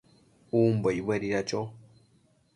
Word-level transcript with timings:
umbo 0.59 0.87
icbuedida 0.97 1.39
cho? 1.49 1.61